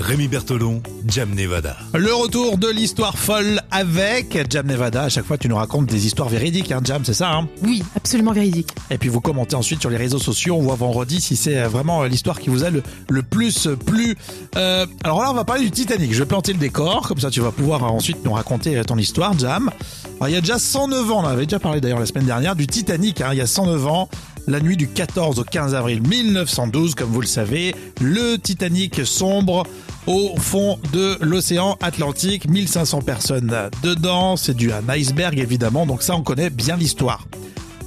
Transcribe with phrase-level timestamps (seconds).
[0.00, 1.76] Rémi Bertolon, Jam Nevada.
[1.92, 5.02] Le retour de l'histoire folle avec Jam Nevada.
[5.02, 7.48] À chaque fois, tu nous racontes des histoires véridiques, hein, Jam, c'est ça hein?
[7.62, 8.70] Oui, absolument véridique.
[8.90, 10.56] Et puis vous commentez ensuite sur les réseaux sociaux.
[10.56, 14.16] On voit vendredi si c'est vraiment l'histoire qui vous a le, le plus plu.
[14.56, 16.14] Euh, alors là, on va parler du Titanic.
[16.14, 19.38] Je vais planter le décor, comme ça tu vas pouvoir ensuite nous raconter ton histoire,
[19.38, 19.70] Jam.
[20.16, 22.56] Alors, il y a déjà 109 ans, on avait déjà parlé d'ailleurs la semaine dernière,
[22.56, 23.20] du Titanic.
[23.20, 24.08] Hein, il y a 109 ans,
[24.46, 29.64] la nuit du 14 au 15 avril 1912, comme vous le savez, le Titanic sombre
[30.06, 32.48] au fond de l'océan Atlantique.
[32.48, 37.26] 1500 personnes dedans, c'est dû à un iceberg évidemment, donc ça on connaît bien l'histoire.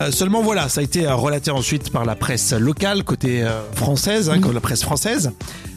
[0.00, 4.30] Euh, seulement voilà, ça a été relaté ensuite par la presse locale, côté euh, française,
[4.30, 5.32] hein, la presse française,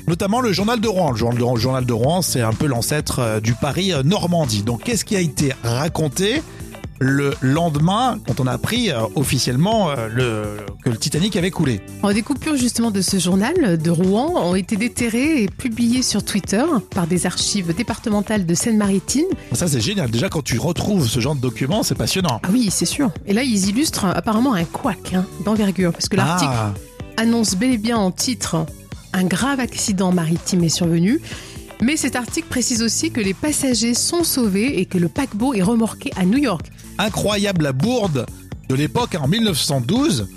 [0.08, 1.12] notamment le journal de Rouen.
[1.12, 4.62] Le journal de, journal de Rouen, c'est un peu l'ancêtre euh, du Paris Normandie.
[4.62, 6.44] Donc qu'est-ce qui a été raconté?
[7.02, 11.82] Le lendemain, quand on a appris euh, officiellement euh, le, que le Titanic avait coulé.
[12.14, 16.64] des coupures justement de ce journal de Rouen ont été déterrées et publiées sur Twitter
[16.94, 19.26] par des archives départementales de Seine-Maritime.
[19.52, 20.12] Ça c'est génial.
[20.12, 22.40] Déjà quand tu retrouves ce genre de documents, c'est passionnant.
[22.44, 23.10] Ah oui, c'est sûr.
[23.26, 26.74] Et là, ils illustrent apparemment un couac hein, d'envergure, parce que l'article ah.
[27.18, 28.68] annonce bel et bien en titre
[29.13, 31.20] un grave accident maritime est survenu.
[31.82, 35.63] Mais cet article précise aussi que les passagers sont sauvés et que le paquebot est
[35.63, 38.26] remorqué à New York incroyable la bourde
[38.70, 40.27] de l'époque en 1912.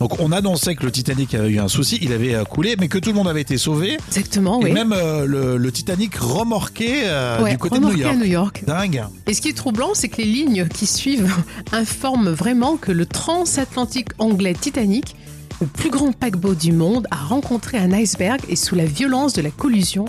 [0.00, 2.88] Donc on annonçait que le Titanic avait eu un souci, il avait euh, coulé, mais
[2.88, 3.96] que tout le monde avait été sauvé.
[4.08, 8.16] Exactement, et même euh, le, Titanic remorqué euh, du côté de New York.
[8.16, 8.64] New York.
[8.66, 9.04] Dingue.
[9.28, 11.32] Et ce qui est troublant, c'est que les lignes qui suivent
[11.72, 15.14] informent vraiment que le transatlantique anglais Titanic,
[15.60, 19.42] le plus grand paquebot du monde, a rencontré un iceberg et sous la violence de
[19.42, 20.06] la collusion,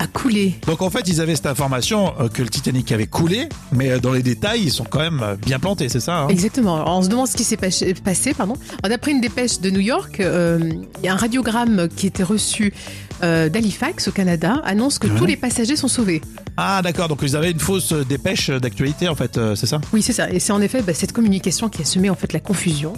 [0.00, 0.54] a coulé.
[0.66, 4.00] Donc en fait, ils avaient cette information euh, que le Titanic avait coulé, mais euh,
[4.00, 6.28] dans les détails, ils sont quand même euh, bien plantés, c'est ça hein?
[6.28, 6.82] Exactement.
[6.86, 8.34] on se demande ce qui s'est passé.
[8.34, 8.54] Pardon.
[8.82, 12.72] D'après une dépêche de New York, il y a un radiogramme qui était reçu
[13.20, 16.22] d'Halifax au Canada, annonce que tous les passagers sont sauvés.
[16.56, 19.80] Ah d'accord, donc ils avaient une fausse dépêche d'actualité en fait, c'est ça?
[19.92, 20.30] Oui, c'est ça.
[20.30, 22.94] Et c'est en effet bah, cette communication qui a semé en fait la confusion.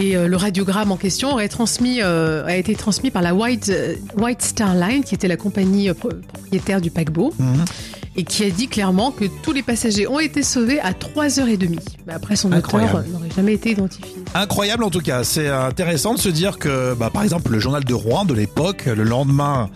[0.00, 3.68] Et euh, le radiogramme en question aurait transmis, euh, a été transmis par la White,
[3.68, 7.34] euh, White Star Line, qui était la compagnie propriétaire du paquebot.
[7.38, 7.64] Mhm.
[8.16, 11.78] Et qui a dit clairement que tous les passagers ont été sauvés à 3h30.
[12.08, 14.16] Mais après, son auteur n'aurait jamais été identifié.
[14.34, 15.22] Incroyable en tout cas.
[15.22, 18.86] C'est intéressant de se dire que, bah, par exemple, le journal de Rouen de l'époque,
[18.86, 19.70] le lendemain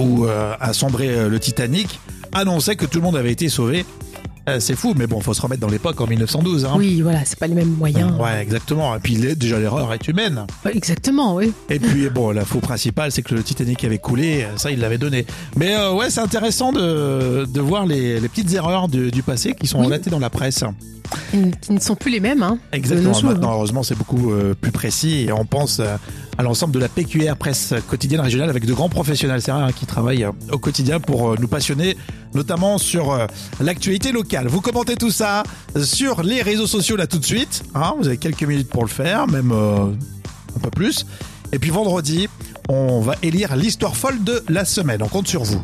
[0.00, 2.00] où a sombré le Titanic,
[2.32, 3.84] annonçait que tout le monde avait été sauvé.
[4.48, 6.66] Euh, c'est fou, mais bon, faut se remettre dans l'époque en 1912.
[6.66, 6.74] Hein.
[6.76, 8.12] Oui, voilà, c'est pas les mêmes moyens.
[8.18, 8.94] Ouais, exactement.
[8.94, 10.46] Et puis déjà l'erreur est humaine.
[10.70, 11.52] exactement, oui.
[11.70, 14.46] Et puis bon, la faux principale, c'est que le Titanic avait coulé.
[14.56, 15.24] Ça, il l'avait donné.
[15.56, 19.54] Mais euh, ouais, c'est intéressant de, de voir les, les petites erreurs du, du passé
[19.54, 20.64] qui sont relatées dans la presse.
[21.30, 22.42] Qui, ne sont plus les mêmes.
[22.42, 23.20] Hein, exactement.
[23.22, 25.80] Maintenant, heureusement, c'est beaucoup euh, plus précis et on pense
[26.38, 29.86] à l'ensemble de la PQR, presse quotidienne régionale, avec de grands professionnels, c'est hein, qui
[29.86, 31.96] travaillent au quotidien pour nous passionner,
[32.34, 33.26] notamment sur
[33.60, 35.42] l'actualité locale vous commentez tout ça
[35.82, 37.64] sur les réseaux sociaux là tout de suite.
[37.74, 37.94] Hein.
[37.98, 39.86] vous avez quelques minutes pour le faire, même euh,
[40.56, 41.06] un peu plus.
[41.52, 42.28] Et puis vendredi,
[42.68, 45.02] on va élire l'histoire folle de la semaine.
[45.02, 45.62] On compte sur vous.